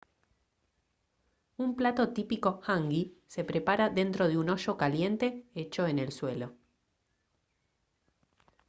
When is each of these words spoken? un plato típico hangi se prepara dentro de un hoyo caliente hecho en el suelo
un 1.65 1.75
plato 1.75 2.11
típico 2.11 2.57
hangi 2.65 3.21
se 3.27 3.43
prepara 3.43 3.87
dentro 3.91 4.27
de 4.27 4.35
un 4.35 4.49
hoyo 4.49 4.75
caliente 4.75 5.45
hecho 5.53 5.85
en 5.85 5.99
el 5.99 6.11
suelo 6.11 6.55